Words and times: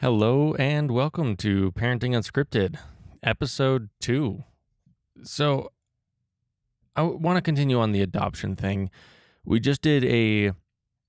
Hello 0.00 0.52
and 0.58 0.90
welcome 0.90 1.36
to 1.36 1.72
Parenting 1.72 2.10
Unscripted, 2.10 2.76
episode 3.22 3.88
two. 3.98 4.44
So, 5.22 5.72
I 6.94 7.00
want 7.00 7.38
to 7.38 7.40
continue 7.40 7.80
on 7.80 7.92
the 7.92 8.02
adoption 8.02 8.56
thing. 8.56 8.90
We 9.42 9.58
just 9.58 9.80
did 9.80 10.04
a 10.04 10.52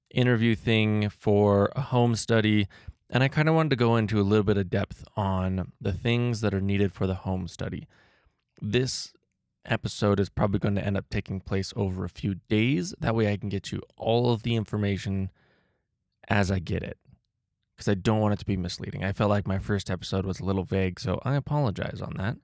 interview 0.10 0.56
thing 0.56 1.10
for 1.10 1.70
a 1.76 1.82
home 1.82 2.16
study, 2.16 2.70
and 3.10 3.24
I 3.24 3.28
kind 3.28 3.50
of 3.50 3.56
wanted 3.56 3.72
to 3.72 3.76
go 3.76 3.98
into 3.98 4.22
a 4.22 4.24
little 4.24 4.46
bit 4.46 4.58
of 4.58 4.70
depth 4.70 5.04
on 5.18 5.74
the 5.82 5.92
things 5.92 6.40
that 6.40 6.54
are 6.54 6.62
needed 6.62 6.94
for 6.94 7.08
the 7.08 7.16
home 7.16 7.50
study. 7.50 7.90
This 8.62 9.12
episode 9.66 10.18
is 10.18 10.30
probably 10.30 10.60
going 10.60 10.76
to 10.76 10.86
end 10.86 10.96
up 10.96 11.10
taking 11.10 11.42
place 11.42 11.74
over 11.76 12.06
a 12.06 12.10
few 12.10 12.36
days. 12.48 12.96
That 13.02 13.16
way, 13.16 13.30
I 13.30 13.36
can 13.36 13.50
get 13.50 13.70
you 13.70 13.82
all 13.98 14.32
of 14.32 14.44
the 14.44 14.56
information 14.56 15.30
as 16.30 16.50
I 16.50 16.60
get 16.60 16.84
it 16.84 16.98
because 17.78 17.88
I 17.88 17.94
don't 17.94 18.20
want 18.20 18.34
it 18.34 18.40
to 18.40 18.46
be 18.46 18.58
misleading. 18.58 19.04
I 19.04 19.12
felt 19.12 19.30
like 19.30 19.48
my 19.48 19.60
first 19.60 19.92
episode 19.92 20.26
was 20.26 20.40
a 20.40 20.46
little 20.46 20.64
vague, 20.64 21.00
so 21.00 21.22
I 21.24 21.36
apologize 21.36 22.02
on 22.02 22.16
that. 22.18 22.38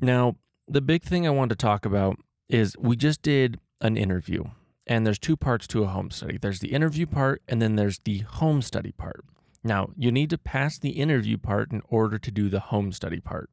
Now, 0.00 0.36
the 0.68 0.80
big 0.80 1.02
thing 1.02 1.26
I 1.26 1.30
want 1.30 1.48
to 1.50 1.56
talk 1.56 1.84
about 1.84 2.16
is 2.48 2.76
we 2.78 2.94
just 2.94 3.20
did 3.20 3.58
an 3.80 3.96
interview, 3.96 4.44
and 4.86 5.04
there's 5.04 5.18
two 5.18 5.36
parts 5.36 5.66
to 5.68 5.82
a 5.82 5.88
home 5.88 6.12
study 6.12 6.38
there's 6.38 6.60
the 6.60 6.72
interview 6.72 7.04
part, 7.04 7.42
and 7.48 7.60
then 7.60 7.74
there's 7.74 7.98
the 8.04 8.18
home 8.18 8.62
study 8.62 8.92
part. 8.92 9.24
Now, 9.64 9.90
you 9.96 10.12
need 10.12 10.30
to 10.30 10.38
pass 10.38 10.78
the 10.78 10.90
interview 10.90 11.36
part 11.36 11.72
in 11.72 11.82
order 11.88 12.18
to 12.18 12.30
do 12.30 12.48
the 12.48 12.60
home 12.60 12.92
study 12.92 13.18
part. 13.18 13.50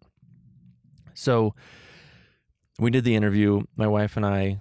So, 1.16 1.56
we 2.78 2.92
did 2.92 3.06
the 3.06 3.16
interview. 3.16 3.64
My 3.76 3.88
wife 3.88 4.18
and 4.18 4.26
I, 4.26 4.60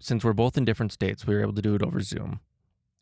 since 0.00 0.24
we're 0.24 0.32
both 0.32 0.56
in 0.56 0.64
different 0.64 0.92
states, 0.92 1.26
we 1.26 1.34
were 1.34 1.42
able 1.42 1.54
to 1.54 1.62
do 1.62 1.74
it 1.74 1.82
over 1.82 2.00
Zoom 2.00 2.40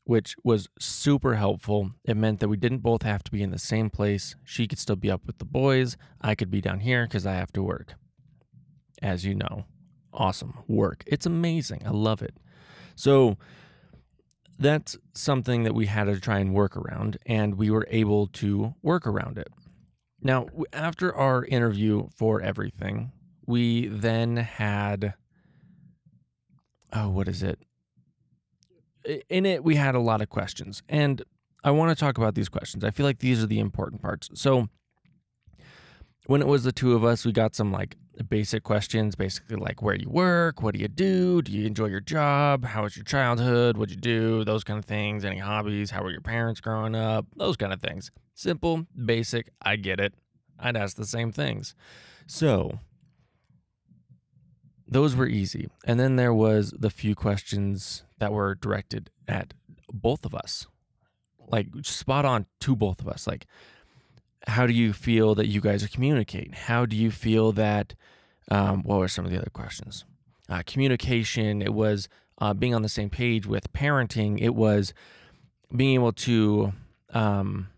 which 0.06 0.36
was 0.44 0.68
super 0.78 1.34
helpful. 1.34 1.90
It 2.04 2.16
meant 2.16 2.38
that 2.38 2.48
we 2.48 2.56
didn't 2.56 2.78
both 2.78 3.02
have 3.02 3.24
to 3.24 3.30
be 3.32 3.42
in 3.42 3.50
the 3.50 3.58
same 3.58 3.90
place. 3.90 4.36
She 4.44 4.68
could 4.68 4.78
still 4.78 4.94
be 4.94 5.10
up 5.10 5.26
with 5.26 5.38
the 5.38 5.44
boys. 5.44 5.96
I 6.20 6.36
could 6.36 6.50
be 6.50 6.60
down 6.60 6.80
here 6.80 7.06
because 7.06 7.26
I 7.26 7.34
have 7.34 7.52
to 7.54 7.62
work. 7.62 7.94
As 9.02 9.24
you 9.24 9.34
know, 9.34 9.64
awesome 10.14 10.60
work. 10.68 11.02
It's 11.08 11.26
amazing. 11.26 11.82
I 11.84 11.90
love 11.90 12.22
it. 12.22 12.36
So 12.94 13.36
that's 14.60 14.96
something 15.12 15.64
that 15.64 15.74
we 15.74 15.86
had 15.86 16.04
to 16.04 16.20
try 16.20 16.38
and 16.38 16.54
work 16.54 16.76
around, 16.76 17.18
and 17.26 17.56
we 17.56 17.68
were 17.68 17.86
able 17.90 18.28
to 18.28 18.74
work 18.82 19.08
around 19.08 19.38
it. 19.38 19.48
Now, 20.22 20.46
after 20.72 21.14
our 21.14 21.44
interview 21.44 22.08
for 22.16 22.40
everything, 22.40 23.10
we 23.44 23.88
then 23.88 24.36
had, 24.36 25.14
oh, 26.92 27.08
what 27.10 27.26
is 27.26 27.42
it? 27.42 27.58
In 29.28 29.46
it, 29.46 29.64
we 29.64 29.76
had 29.76 29.94
a 29.94 30.00
lot 30.00 30.20
of 30.20 30.28
questions. 30.28 30.82
And 30.88 31.22
I 31.64 31.70
want 31.70 31.96
to 31.96 32.00
talk 32.00 32.18
about 32.18 32.34
these 32.34 32.48
questions. 32.48 32.84
I 32.84 32.90
feel 32.90 33.06
like 33.06 33.18
these 33.18 33.42
are 33.42 33.46
the 33.46 33.58
important 33.58 34.02
parts. 34.02 34.30
So, 34.34 34.68
when 36.26 36.40
it 36.40 36.48
was 36.48 36.64
the 36.64 36.72
two 36.72 36.94
of 36.94 37.04
us, 37.04 37.24
we 37.24 37.32
got 37.32 37.54
some 37.54 37.72
like 37.72 37.96
basic 38.28 38.62
questions, 38.62 39.14
basically 39.14 39.56
like 39.56 39.82
where 39.82 39.94
you 39.94 40.08
work, 40.08 40.62
what 40.62 40.74
do 40.74 40.80
you 40.80 40.88
do, 40.88 41.42
do 41.42 41.52
you 41.52 41.66
enjoy 41.66 41.86
your 41.86 42.00
job, 42.00 42.64
how 42.64 42.82
was 42.82 42.96
your 42.96 43.04
childhood, 43.04 43.76
what'd 43.76 43.94
you 43.94 44.00
do, 44.00 44.44
those 44.44 44.64
kind 44.64 44.78
of 44.78 44.84
things, 44.84 45.24
any 45.24 45.38
hobbies, 45.38 45.90
how 45.90 46.02
were 46.02 46.10
your 46.10 46.20
parents 46.20 46.60
growing 46.60 46.94
up, 46.94 47.26
those 47.36 47.56
kind 47.56 47.72
of 47.72 47.80
things. 47.80 48.10
Simple, 48.34 48.86
basic, 49.04 49.50
I 49.62 49.76
get 49.76 50.00
it. 50.00 50.14
I'd 50.58 50.76
ask 50.76 50.96
the 50.96 51.06
same 51.06 51.30
things. 51.30 51.74
So, 52.26 52.80
those 54.88 55.14
were 55.14 55.26
easy. 55.26 55.68
And 55.84 56.00
then 56.00 56.16
there 56.16 56.34
was 56.34 56.72
the 56.76 56.90
few 56.90 57.14
questions 57.14 58.02
that 58.18 58.32
were 58.32 58.54
directed 58.54 59.10
at 59.28 59.54
both 59.92 60.24
of 60.24 60.34
us. 60.34 60.66
Like 61.48 61.68
spot 61.82 62.24
on 62.24 62.46
to 62.60 62.74
both 62.74 63.00
of 63.00 63.08
us. 63.08 63.26
Like 63.26 63.46
how 64.46 64.66
do 64.66 64.72
you 64.72 64.92
feel 64.92 65.34
that 65.34 65.48
you 65.48 65.60
guys 65.60 65.82
are 65.82 65.88
communicating? 65.88 66.52
How 66.52 66.86
do 66.86 66.96
you 66.96 67.10
feel 67.10 67.52
that 67.52 67.94
um, 68.50 68.82
what 68.82 68.98
were 68.98 69.08
some 69.08 69.24
of 69.24 69.30
the 69.30 69.38
other 69.38 69.50
questions? 69.50 70.04
Uh, 70.48 70.62
communication, 70.66 71.60
it 71.60 71.74
was 71.74 72.08
uh, 72.38 72.54
being 72.54 72.74
on 72.74 72.82
the 72.82 72.88
same 72.88 73.10
page 73.10 73.46
with 73.46 73.72
parenting, 73.72 74.40
it 74.40 74.54
was 74.54 74.94
being 75.74 75.94
able 75.94 76.12
to 76.12 76.72
um, 77.10 77.68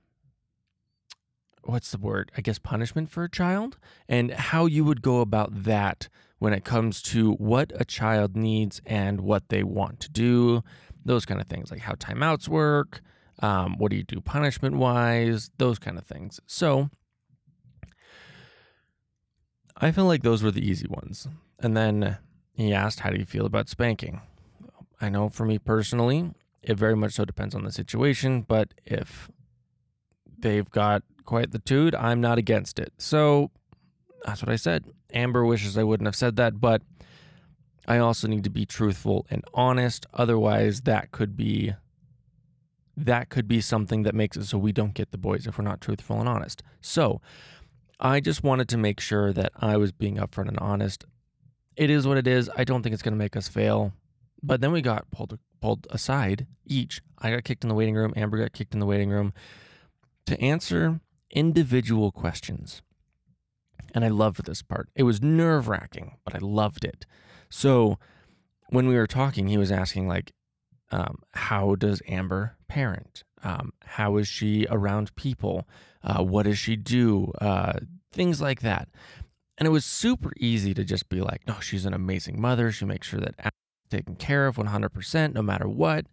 what's 1.63 1.91
the 1.91 1.99
word? 1.99 2.33
I 2.37 2.41
guess 2.41 2.59
punishment 2.59 3.11
for 3.11 3.25
a 3.25 3.31
child 3.31 3.79
and 4.09 4.31
how 4.33 4.67
you 4.67 4.85
would 4.85 5.03
go 5.03 5.21
about 5.21 5.65
that 5.65 6.09
when 6.39 6.53
it 6.53 6.65
comes 6.65 7.03
to 7.03 7.33
what 7.35 7.73
a 7.75 7.85
child 7.85 8.37
needs 8.37 8.81
and 8.87 9.21
what 9.21 9.49
they 9.49 9.63
want 9.63 10.01
to 10.01 10.11
do, 10.11 10.63
those 11.05 11.25
kind 11.25 11.41
of 11.41 11.47
things, 11.47 11.71
like 11.71 11.81
how 11.81 11.95
timeouts 11.95 12.49
work, 12.49 13.01
um, 13.41 13.77
what 13.79 13.91
do 13.91 13.97
you 13.97 14.05
do 14.05 14.21
punishment 14.21 14.77
wise, 14.77 15.51
those 15.59 15.79
kind 15.79 15.99
of 15.99 16.05
things. 16.05 16.41
So 16.47 16.91
I 19.77 19.93
feel 19.93 20.05
like 20.05 20.23
those 20.23 20.43
were 20.43 20.51
the 20.51 20.67
easy 20.67 20.87
ones. 20.89 21.29
And 21.61 21.77
then 21.77 22.19
he 22.55 22.73
asked, 22.73 23.01
How 23.01 23.11
do 23.11 23.19
you 23.19 23.25
feel 23.25 23.47
about 23.47 23.69
spanking? 23.69 24.21
I 25.01 25.09
know 25.09 25.29
for 25.29 25.45
me 25.45 25.59
personally, 25.59 26.33
it 26.63 26.77
very 26.77 26.97
much 26.97 27.13
so 27.13 27.25
depends 27.25 27.55
on 27.55 27.65
the 27.65 27.73
situation, 27.73 28.43
but 28.43 28.75
if 28.85 29.31
they've 30.39 30.69
got 30.69 31.03
quite 31.25 31.53
the 31.53 31.61
toot, 31.61 31.95
I'm 31.95 32.21
not 32.21 32.39
against 32.39 32.79
it. 32.79 32.93
So 32.99 33.51
that's 34.25 34.43
what 34.43 34.51
I 34.51 34.57
said. 34.57 34.85
Amber 35.13 35.45
wishes 35.45 35.79
I 35.79 35.85
wouldn't 35.85 36.07
have 36.07 36.17
said 36.17 36.37
that, 36.37 36.61
but 36.61 36.83
I 37.87 37.99
also 37.99 38.29
need 38.29 38.45
to 38.45 38.51
be 38.51 38.67
truthful 38.67 39.27
and 39.31 39.45
honest. 39.55 40.07
Otherwise, 40.13 40.83
that 40.83 41.11
could 41.11 41.37
be 41.37 41.75
that 42.97 43.29
could 43.29 43.47
be 43.47 43.61
something 43.61 44.03
that 44.03 44.15
makes 44.15 44.37
it 44.37 44.45
so 44.47 44.59
we 44.59 44.73
don't 44.73 44.93
get 44.93 45.13
the 45.13 45.19
boys 45.19 45.47
if 45.47 45.57
we're 45.57 45.65
not 45.65 45.81
truthful 45.81 46.19
and 46.19 46.29
honest. 46.29 46.65
So, 46.81 47.21
I 48.01 48.19
just 48.21 48.43
wanted 48.43 48.69
to 48.71 48.77
make 48.77 48.99
sure 49.01 49.33
that 49.33 49.53
I 49.57 49.77
was 49.77 49.93
being 49.93 50.17
upfront 50.17 50.49
and 50.49 50.59
honest. 50.59 51.05
It 51.77 51.91
is 51.91 52.07
what 52.07 52.19
it 52.19 52.27
is. 52.27 52.51
I 52.57 52.65
don't 52.65 52.83
think 52.83 52.93
it's 52.93 53.03
going 53.03 53.15
to 53.15 53.19
make 53.19 53.37
us 53.37 53.47
fail. 53.47 53.93
But 54.43 54.61
then 54.61 54.73
we 54.73 54.83
got 54.83 55.11
pulled 55.11 55.39
pulled 55.61 55.87
aside 55.91 56.47
each. 56.67 57.01
I 57.19 57.31
got 57.31 57.45
kicked 57.45 57.65
in 57.65 57.69
the 57.69 57.75
waiting 57.75 57.95
room. 57.95 58.13
Amber 58.17 58.39
got 58.39 58.53
kicked 58.53 58.75
in 58.75 58.81
the 58.81 58.87
waiting 58.87 59.11
room 59.11 59.33
to 60.27 60.41
answer 60.41 61.01
individual 61.31 62.13
questions. 62.13 62.83
And 63.95 64.05
I 64.05 64.09
loved 64.09 64.45
this 64.45 64.63
part. 64.63 64.89
It 64.95 65.05
was 65.05 65.23
nerve 65.23 65.69
wracking, 65.69 66.17
but 66.25 66.35
I 66.35 66.39
loved 66.41 66.85
it. 66.85 67.07
So 67.51 67.99
when 68.69 68.87
we 68.87 68.97
were 68.97 69.07
talking, 69.07 69.49
he 69.49 69.57
was 69.57 69.73
asking, 69.73 70.09
like, 70.09 70.33
um, 70.91 71.19
how 71.33 71.75
does 71.75 72.03
Amber 72.09 72.57
parent? 72.69 73.25
Um, 73.43 73.73
how 73.85 74.17
is 74.17 74.29
she 74.29 74.67
around 74.71 75.15
people? 75.17 75.67
Uh, 76.03 76.23
what 76.23 76.45
does 76.45 76.59
she 76.59 76.77
do? 76.77 77.33
Uh, 77.41 77.81
things 78.13 78.41
like 78.41 78.61
that. 78.61 78.89
And 79.57 79.67
it 79.67 79.71
was 79.71 79.85
super 79.85 80.33
easy 80.37 80.73
to 80.75 80.85
just 80.85 81.09
be 81.09 81.21
like, 81.21 81.47
no, 81.47 81.59
she's 81.61 81.85
an 81.85 81.95
amazing 81.95 82.41
mother. 82.41 82.71
She 82.71 82.85
makes 82.85 83.09
sure 83.09 83.21
that 83.21 83.35
Amber's 83.39 83.53
taken 83.91 84.17
care 84.17 84.47
of 84.47 84.57
100%, 84.57 85.35
no 85.35 85.43
matter 85.43 85.69
what. 85.69 86.07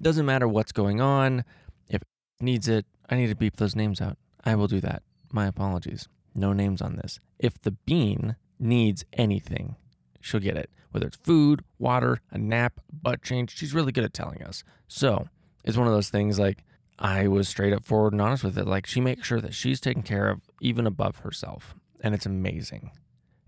Doesn't 0.00 0.26
matter 0.26 0.46
what's 0.46 0.72
going 0.72 1.00
on. 1.00 1.44
If 1.88 2.02
needs 2.40 2.68
it, 2.68 2.86
I 3.08 3.16
need 3.16 3.28
to 3.28 3.36
beep 3.36 3.56
those 3.56 3.76
names 3.76 4.00
out. 4.00 4.18
I 4.44 4.54
will 4.54 4.66
do 4.66 4.80
that. 4.80 5.02
My 5.32 5.46
apologies 5.46 6.08
no 6.34 6.52
names 6.52 6.82
on 6.82 6.96
this. 6.96 7.20
If 7.38 7.60
the 7.60 7.72
bean 7.72 8.36
needs 8.58 9.04
anything, 9.12 9.76
she'll 10.20 10.40
get 10.40 10.56
it. 10.56 10.70
Whether 10.90 11.08
it's 11.08 11.16
food, 11.16 11.64
water, 11.78 12.20
a 12.30 12.38
nap, 12.38 12.80
butt 12.92 13.22
change, 13.22 13.56
she's 13.56 13.74
really 13.74 13.92
good 13.92 14.04
at 14.04 14.14
telling 14.14 14.42
us. 14.42 14.62
So 14.86 15.28
it's 15.64 15.76
one 15.76 15.86
of 15.86 15.92
those 15.92 16.10
things 16.10 16.38
like 16.38 16.64
I 16.98 17.26
was 17.26 17.48
straight 17.48 17.72
up 17.72 17.84
forward 17.84 18.12
and 18.12 18.22
honest 18.22 18.44
with 18.44 18.56
it. 18.56 18.66
Like 18.66 18.86
she 18.86 19.00
makes 19.00 19.26
sure 19.26 19.40
that 19.40 19.54
she's 19.54 19.80
taken 19.80 20.02
care 20.02 20.28
of 20.28 20.40
even 20.60 20.86
above 20.86 21.18
herself. 21.18 21.74
And 22.00 22.14
it's 22.14 22.26
amazing. 22.26 22.92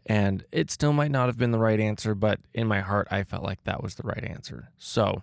And 0.06 0.44
it 0.52 0.70
still 0.70 0.92
might 0.92 1.10
not 1.10 1.26
have 1.26 1.38
been 1.38 1.50
the 1.50 1.58
right 1.58 1.80
answer, 1.80 2.14
but 2.14 2.40
in 2.54 2.66
my 2.66 2.80
heart, 2.80 3.08
I 3.10 3.24
felt 3.24 3.42
like 3.42 3.64
that 3.64 3.82
was 3.82 3.96
the 3.96 4.04
right 4.04 4.24
answer. 4.24 4.70
So 4.78 5.22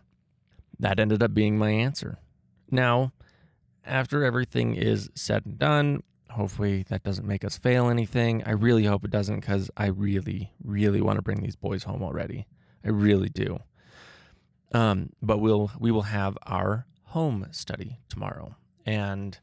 that 0.79 0.99
ended 0.99 1.23
up 1.23 1.33
being 1.33 1.57
my 1.57 1.71
answer. 1.71 2.19
Now, 2.69 3.13
after 3.85 4.23
everything 4.23 4.75
is 4.75 5.09
said 5.15 5.45
and 5.45 5.57
done, 5.57 6.03
hopefully 6.33 6.83
that 6.89 7.03
doesn't 7.03 7.27
make 7.27 7.45
us 7.45 7.57
fail 7.57 7.89
anything. 7.89 8.43
I 8.45 8.51
really 8.51 8.85
hope 8.85 9.05
it 9.05 9.11
doesn't 9.11 9.39
because 9.39 9.69
I 9.77 9.87
really, 9.87 10.51
really 10.63 11.01
want 11.01 11.17
to 11.17 11.21
bring 11.21 11.41
these 11.41 11.55
boys 11.55 11.83
home 11.83 12.03
already. 12.03 12.47
I 12.83 12.89
really 12.89 13.29
do. 13.29 13.59
Um, 14.73 15.11
but 15.21 15.37
we'll 15.37 15.71
we 15.79 15.91
will 15.91 16.03
have 16.03 16.37
our 16.43 16.87
home 17.03 17.47
study 17.51 17.99
tomorrow, 18.09 18.55
and 18.85 19.37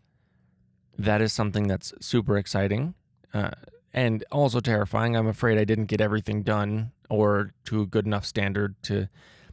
that 0.98 1.22
is 1.22 1.32
something 1.32 1.68
that's 1.68 1.94
super 2.00 2.36
exciting 2.36 2.94
uh, 3.32 3.50
and 3.92 4.24
also 4.32 4.60
terrifying. 4.60 5.16
I'm 5.16 5.28
afraid 5.28 5.56
I 5.56 5.64
didn't 5.64 5.86
get 5.86 6.00
everything 6.00 6.42
done 6.42 6.90
or 7.08 7.52
to 7.66 7.82
a 7.82 7.86
good 7.86 8.06
enough 8.06 8.26
standard 8.26 8.74
to 8.84 9.08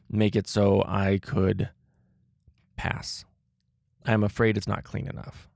make 0.10 0.36
it 0.36 0.48
so 0.48 0.84
I 0.88 1.20
could 1.20 1.70
pass. 2.76 3.24
I'm 4.06 4.24
afraid 4.24 4.58
it's 4.58 4.68
not 4.68 4.84
clean 4.84 5.08
enough. 5.08 5.48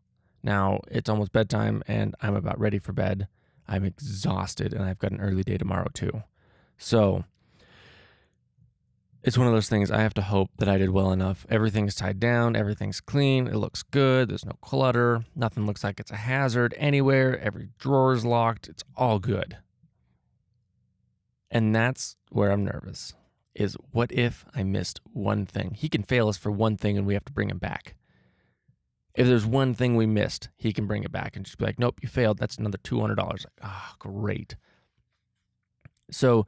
Now 0.44 0.82
it's 0.90 1.10
almost 1.10 1.32
bedtime 1.32 1.84
and 1.88 2.16
I'm 2.22 2.36
about 2.36 2.60
ready 2.60 2.80
for 2.80 2.94
bed. 2.94 3.28
I'm 3.68 3.86
exhausted 3.86 4.74
and 4.74 4.84
I've 4.84 5.00
got 5.00 5.12
an 5.12 5.22
early 5.22 5.44
day 5.44 5.58
tomorrow 5.58 5.88
too. 5.94 6.24
So 6.78 7.24
it's 9.24 9.38
one 9.38 9.48
of 9.48 9.54
those 9.54 9.70
things 9.70 9.92
I 9.92 10.02
have 10.02 10.16
to 10.16 10.22
hope 10.22 10.50
that 10.58 10.68
I 10.68 10.78
did 10.78 10.90
well 10.90 11.12
enough. 11.12 11.46
Everything's 11.50 11.94
tied 11.94 12.20
down, 12.20 12.56
everything's 12.56 13.00
clean, 13.00 13.48
it 13.48 13.56
looks 13.56 13.84
good, 13.84 14.30
there's 14.30 14.46
no 14.46 14.58
clutter, 14.62 15.24
nothing 15.36 15.68
looks 15.68 15.84
like 15.84 16.00
it's 16.00 16.12
a 16.12 16.16
hazard 16.16 16.74
anywhere, 16.78 17.40
every 17.40 17.70
drawer 17.78 18.14
is 18.14 18.26
locked, 18.26 18.68
it's 18.68 18.84
all 18.96 19.20
good. 19.20 19.58
And 21.52 21.76
that's 21.76 22.16
where 22.30 22.52
I'm 22.52 22.66
nervous. 22.66 23.14
Is 23.54 23.76
what 23.92 24.12
if 24.12 24.46
I 24.56 24.64
missed 24.64 25.02
one 25.14 25.46
thing? 25.46 25.76
He 25.76 25.90
can 25.90 26.04
fail 26.04 26.30
us 26.30 26.38
for 26.38 26.50
one 26.50 26.78
thing 26.78 26.98
and 26.98 27.06
we 27.06 27.14
have 27.14 27.26
to 27.26 27.34
bring 27.34 27.50
him 27.50 27.58
back. 27.60 27.96
If 29.14 29.28
there's 29.28 29.46
one 29.46 29.74
thing 29.74 29.96
we 29.96 30.06
missed, 30.06 30.50
he 30.56 30.72
can 30.72 30.88
bring 30.88 31.04
it 31.04 31.12
back 31.12 31.36
and 31.36 31.46
just 31.46 31.58
be 31.58 31.66
like, 31.66 31.80
nope, 31.80 32.00
you 32.02 32.08
failed. 32.08 32.38
That's 32.38 32.58
another 32.58 32.78
$200. 32.78 33.18
Like, 33.18 33.46
ah, 33.62 33.92
oh, 33.92 33.96
great. 34.00 34.56
So 36.12 36.46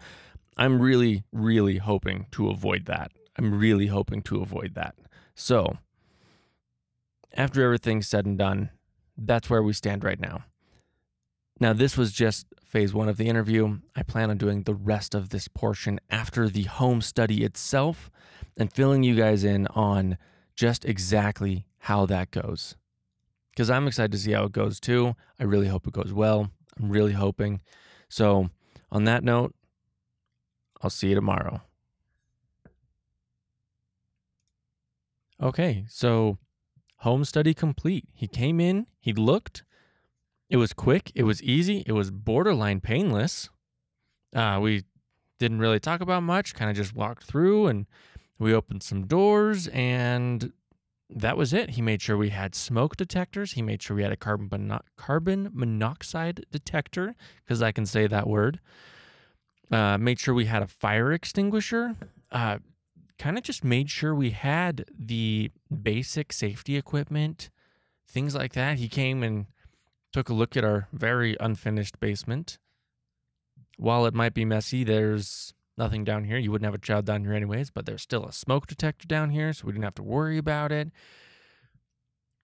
I'm 0.58 0.80
really, 0.80 1.24
really 1.32 1.78
hoping 1.78 2.28
to 2.32 2.50
avoid 2.50 2.86
that. 2.86 3.12
I'm 3.38 3.58
really 3.58 3.88
hoping 3.88 4.22
to 4.24 4.42
avoid 4.42 4.76
that. 4.76 4.96
So, 5.36 5.78
after 7.34 7.64
everything's 7.64 8.08
said 8.08 8.26
and 8.26 8.38
done, 8.38 8.70
that's 9.18 9.50
where 9.50 9.64
we 9.64 9.74
stand 9.74 10.04
right 10.04 10.20
now. 10.20 10.44
Now, 11.60 11.74
this 11.74 11.98
was 11.98 12.12
just 12.12 12.48
phase 12.66 12.94
one 12.94 13.10
of 13.10 13.18
the 13.18 13.28
interview. 13.28 13.80
I 13.96 14.04
plan 14.04 14.30
on 14.30 14.38
doing 14.38 14.64
the 14.64 14.74
rest 14.74 15.16
of 15.16 15.30
this 15.30 15.48
portion 15.48 16.00
after 16.10 16.50
the 16.50 16.64
home 16.64 17.02
study 17.02 17.44
itself 17.44 18.12
and 18.58 18.72
filling 18.72 19.04
you 19.04 19.16
guys 19.16 19.44
in 19.44 19.68
on 19.68 20.18
just 20.56 20.86
exactly 20.86 21.66
how 21.80 22.06
that 22.06 22.32
goes. 22.32 22.76
Because 23.52 23.70
I'm 23.70 23.88
excited 23.88 24.12
to 24.14 24.18
see 24.18 24.32
how 24.32 24.46
it 24.46 24.52
goes 24.52 24.80
too. 24.80 25.16
I 25.40 25.44
really 25.44 25.68
hope 25.68 25.88
it 25.88 25.94
goes 25.94 26.14
well. 26.14 26.50
I'm 26.80 26.90
really 26.90 27.14
hoping. 27.14 27.62
So, 28.10 28.50
on 28.92 29.04
that 29.06 29.24
note, 29.24 29.54
I'll 30.82 30.90
see 30.90 31.10
you 31.10 31.16
tomorrow. 31.16 31.62
Okay, 35.42 35.86
so 35.90 36.38
home 36.98 37.26
study 37.26 37.54
complete. 37.54 38.08
He 38.14 38.28
came 38.28 38.60
in, 38.60 38.88
he 39.00 39.14
looked. 39.14 39.64
It 40.50 40.58
was 40.58 40.74
quick, 40.74 41.12
it 41.16 41.24
was 41.24 41.42
easy, 41.42 41.84
it 41.86 41.94
was 41.94 42.12
borderline 42.12 42.80
painless. 42.80 43.50
Uh, 44.36 44.60
we 44.62 44.84
didn't 45.40 45.60
really 45.60 45.80
talk 45.80 46.02
about 46.02 46.24
much, 46.24 46.54
kind 46.54 46.70
of 46.70 46.78
just 46.78 46.96
walked 46.96 47.24
through 47.24 47.68
and 47.68 47.86
we 48.44 48.54
opened 48.54 48.84
some 48.84 49.08
doors 49.08 49.68
and 49.70 50.54
that 51.10 51.38
was 51.38 51.54
it. 51.54 51.72
He 51.72 51.82
made 51.82 52.02
sure 52.02 52.18
we 52.18 52.30
had 52.30 52.56
smoke 52.56 52.96
detectors. 52.98 53.54
He 53.54 53.62
made 53.62 53.82
sure 53.82 53.96
we 53.96 54.04
had 54.04 54.12
a 54.12 54.18
carbon 54.18 54.50
mono- 54.52 54.82
carbon 54.98 55.50
monoxide 55.54 56.46
detector 56.52 57.16
because 57.44 57.62
I 57.62 57.72
can 57.72 57.86
say 57.86 58.08
that 58.08 58.28
word. 58.28 58.60
Uh, 59.72 59.98
made 59.98 60.20
sure 60.20 60.34
we 60.34 60.46
had 60.46 60.64
a 60.64 60.68
fire 60.68 61.12
extinguisher. 61.12 61.96
Uh, 62.32 62.60
kind 63.20 63.38
of 63.38 63.44
just 63.44 63.64
made 63.64 63.90
sure 63.90 64.14
we 64.14 64.32
had 64.32 64.86
the 64.98 65.52
basic 65.82 66.34
safety 66.34 66.78
equipment, 66.78 67.50
things 68.08 68.36
like 68.36 68.54
that. 68.54 68.78
He 68.78 68.88
came 68.88 69.24
and 69.24 69.46
took 70.12 70.30
a 70.30 70.34
look 70.34 70.58
at 70.58 70.64
our 70.64 70.88
very 70.92 71.38
unfinished 71.40 72.00
basement. 72.00 72.58
While 73.78 74.06
it 74.06 74.14
might 74.14 74.34
be 74.34 74.46
messy, 74.46 74.84
there's 74.84 75.54
nothing 75.78 76.04
down 76.04 76.26
here. 76.26 76.38
You 76.38 76.52
wouldn't 76.52 76.66
have 76.66 76.74
a 76.74 76.80
child 76.80 77.06
down 77.06 77.24
here 77.24 77.34
anyways, 77.34 77.72
but 77.72 77.86
there's 77.86 78.02
still 78.02 78.26
a 78.26 78.34
smoke 78.34 78.68
detector 78.68 79.08
down 79.08 79.30
here, 79.30 79.54
so 79.54 79.66
we 79.66 79.74
didn't 79.74 79.86
have 79.86 79.96
to 79.96 80.04
worry 80.04 80.38
about 80.38 80.72
it. 80.72 80.90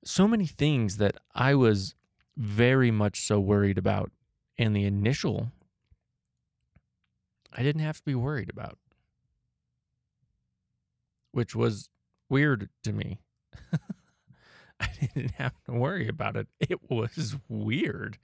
So 0.03 0.27
many 0.27 0.45
things 0.45 0.97
that 0.97 1.17
I 1.35 1.55
was 1.55 1.95
very 2.37 2.89
much 2.89 3.21
so 3.21 3.39
worried 3.39 3.77
about 3.77 4.11
in 4.57 4.73
the 4.73 4.85
initial 4.85 5.51
I 7.51 7.63
didn't 7.63 7.81
have 7.81 7.97
to 7.97 8.05
be 8.05 8.15
worried 8.15 8.49
about, 8.49 8.77
which 11.31 11.55
was 11.55 11.89
weird 12.29 12.69
to 12.83 12.93
me. 12.93 13.19
I 14.79 14.87
didn't 15.13 15.31
have 15.31 15.53
to 15.65 15.73
worry 15.73 16.07
about 16.07 16.35
it. 16.35 16.47
It 16.59 16.89
was 16.89 17.35
weird. 17.47 18.17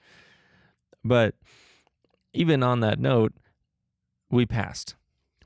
But 1.03 1.35
even 2.33 2.63
on 2.63 2.81
that 2.81 2.99
note, 2.99 3.33
we 4.29 4.45
passed. 4.45 4.95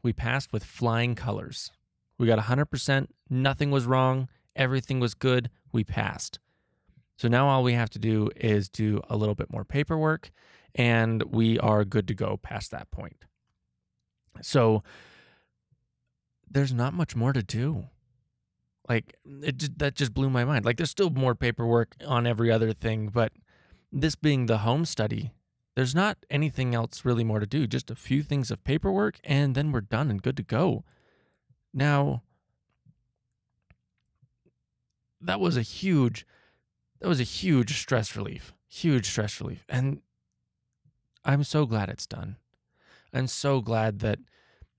We 0.02 0.14
passed 0.14 0.54
with 0.54 0.64
flying 0.64 1.16
colors. 1.16 1.72
We 2.18 2.28
got 2.28 2.40
100%. 2.40 3.08
Nothing 3.30 3.72
was 3.72 3.86
wrong. 3.86 4.30
Everything 4.56 5.00
was 5.00 5.14
good. 5.14 5.50
We 5.72 5.84
passed. 5.84 6.40
So 7.18 7.28
now 7.28 7.48
all 7.48 7.64
we 7.64 7.74
have 7.74 7.90
to 7.92 8.00
do 8.00 8.30
is 8.36 8.70
do 8.70 9.02
a 9.10 9.18
little 9.18 9.36
bit 9.36 9.52
more 9.52 9.66
paperwork 9.66 10.31
and 10.76 11.24
we 11.24 11.60
are 11.60 11.84
good 11.84 12.08
to 12.08 12.14
go 12.14 12.38
past 12.38 12.72
that 12.72 12.92
point. 12.92 13.26
So 14.42 14.84
there's 16.50 16.74
not 16.74 16.94
much 16.94 17.16
more 17.16 17.34
to 17.34 17.44
do. 17.44 17.88
Like 18.88 19.16
it 19.26 19.78
that 19.80 19.96
just 19.96 20.14
blew 20.14 20.30
my 20.30 20.46
mind. 20.46 20.66
Like 20.66 20.78
there's 20.78 20.90
still 20.90 21.10
more 21.10 21.36
paperwork 21.36 21.96
on 22.06 22.26
every 22.26 22.52
other 22.52 22.74
thing, 22.74 23.10
but 23.10 23.34
this 23.92 24.16
being 24.16 24.46
the 24.46 24.60
home 24.60 24.86
study, 24.86 25.31
there's 25.80 25.96
not 25.96 26.18
anything 26.30 26.76
else 26.76 27.06
really 27.06 27.24
more 27.24 27.40
to 27.40 27.46
do. 27.46 27.66
Just 27.66 27.90
a 27.90 27.96
few 27.96 28.22
things 28.22 28.52
of 28.52 28.66
paperwork 28.66 29.18
and 29.24 29.56
then 29.56 29.72
we're 29.72 29.80
done 29.80 30.10
and 30.10 30.22
good 30.22 30.36
to 30.36 30.44
go. 30.44 30.84
Now 31.74 32.24
that 35.22 35.40
was 35.40 35.56
a 35.56 35.62
huge 35.62 36.26
that 37.00 37.08
was 37.08 37.22
a 37.22 37.24
huge 37.24 37.80
stress 37.80 38.18
relief. 38.18 38.54
Huge 38.68 39.06
stress 39.06 39.40
relief. 39.40 39.64
And 39.70 40.02
I'm 41.24 41.46
so 41.46 41.66
glad 41.66 41.88
it's 41.88 42.08
done. 42.08 42.36
I'm 43.14 43.28
so 43.28 43.62
glad 43.62 44.00
that 44.00 44.20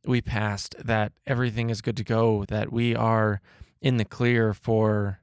we 0.05 0.21
passed, 0.21 0.75
that 0.85 1.13
everything 1.27 1.71
is 1.71 1.81
good 1.81 1.97
to 1.97 2.05
go, 2.05 2.45
that 2.49 2.71
we 2.71 2.95
are 2.95 3.41
in 3.81 3.97
the 3.97 4.05
clear 4.05 4.53
for 4.53 5.21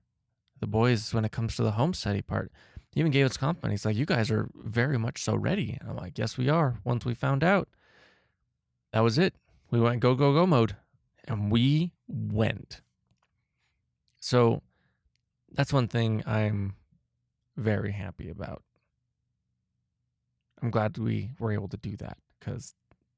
the 0.60 0.66
boys 0.66 1.14
when 1.14 1.24
it 1.24 1.32
comes 1.32 1.56
to 1.56 1.62
the 1.62 1.74
home 1.74 1.94
study 1.94 2.24
part. 2.24 2.52
Even 2.96 3.12
gave 3.12 3.26
us 3.26 3.38
compliment. 3.38 3.74
He's 3.74 3.86
like, 3.86 3.96
You 3.96 4.06
guys 4.06 4.32
are 4.32 4.50
very 4.56 4.98
much 4.98 5.24
so 5.24 5.36
ready. 5.36 5.78
I'm 5.88 5.96
like, 5.96 6.18
Yes, 6.18 6.38
we 6.38 6.50
are. 6.50 6.78
Once 6.84 7.06
we 7.06 7.14
found 7.14 7.44
out, 7.44 7.68
that 8.92 9.02
was 9.02 9.18
it. 9.18 9.36
We 9.70 9.80
went 9.80 10.00
go, 10.00 10.16
go, 10.16 10.34
go 10.34 10.46
mode. 10.46 10.76
And 11.28 11.52
we 11.52 11.92
went. 12.08 12.82
So 14.20 14.62
that's 15.52 15.74
one 15.74 15.88
thing 15.88 16.24
I'm 16.26 16.76
very 17.58 17.92
happy 17.92 18.30
about. 18.30 18.64
I'm 20.62 20.72
glad 20.72 20.98
we 20.98 21.32
were 21.40 21.52
able 21.52 21.68
to 21.68 21.78
do 21.78 21.96
that 21.98 22.18
because 22.40 22.74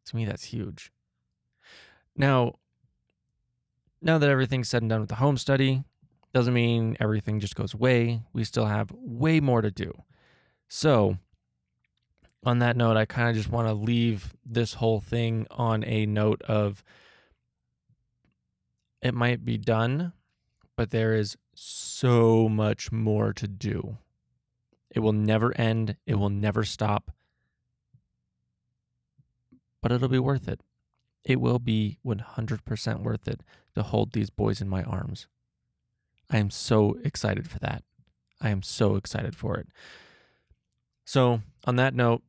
to 0.10 0.15
me, 0.15 0.25
that's 0.25 0.45
huge. 0.45 0.92
Now, 2.15 2.56
now 4.01 4.18
that 4.18 4.30
everything's 4.30 4.69
said 4.69 4.81
and 4.81 4.89
done 4.89 5.01
with 5.01 5.10
the 5.10 5.15
home 5.15 5.38
study, 5.38 5.83
doesn't 6.34 6.54
mean 6.54 6.96
everything 7.00 7.40
just 7.40 7.56
goes 7.56 7.74
away. 7.74 8.22
We 8.34 8.44
still 8.44 8.66
have 8.66 8.92
way 8.92 9.40
more 9.40 9.62
to 9.62 9.72
do. 9.72 10.04
So, 10.68 11.18
on 12.46 12.60
that 12.60 12.77
note, 12.77 12.98
I 12.98 13.06
kind 13.06 13.30
of 13.30 13.36
just 13.36 13.50
want 13.50 13.68
to 13.68 13.74
leave 13.74 14.36
this 14.46 14.75
whole 14.75 15.01
thing 15.01 15.48
on 15.51 15.84
a 15.84 16.06
note 16.06 16.42
of 16.44 16.84
it 19.01 19.13
might 19.13 19.44
be 19.44 19.58
done, 19.58 20.13
but 20.75 20.92
there 20.92 21.13
is 21.13 21.38
so 21.56 22.48
much 22.48 22.92
more 22.92 23.34
to 23.34 23.48
do. 23.48 23.98
It 24.92 25.00
will 25.00 25.13
never 25.13 25.56
end, 25.60 25.98
it 26.06 26.15
will 26.15 26.30
never 26.30 26.63
stop 26.63 27.12
but 29.82 29.92
it'll 29.92 30.10
be 30.10 30.20
worth 30.20 30.48
it. 30.48 30.62
It 31.24 31.39
will 31.39 31.60
be 31.60 31.98
100% 32.06 33.03
worth 33.03 33.27
it 33.27 33.42
to 33.75 33.84
hold 33.84 34.13
these 34.13 34.30
boys 34.30 34.62
in 34.62 34.70
my 34.70 34.84
arms. 34.84 35.27
I 36.29 36.38
am 36.38 36.50
so 36.50 36.98
excited 37.03 37.50
for 37.50 37.59
that. 37.59 37.83
I 38.41 38.50
am 38.50 38.62
so 38.62 38.95
excited 38.95 39.36
for 39.36 39.57
it. 39.57 39.67
So, 41.05 41.41
on 41.65 41.75
that 41.77 41.93
note, 41.93 42.21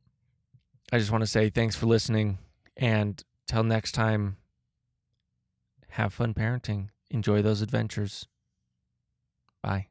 I 0.91 0.97
just 0.97 1.11
want 1.11 1.21
to 1.21 1.27
say 1.27 1.49
thanks 1.49 1.75
for 1.75 1.85
listening. 1.85 2.39
And 2.75 3.23
till 3.47 3.63
next 3.63 3.91
time, 3.93 4.37
have 5.89 6.13
fun 6.13 6.33
parenting. 6.33 6.89
Enjoy 7.09 7.41
those 7.41 7.61
adventures. 7.61 8.27
Bye. 9.61 9.90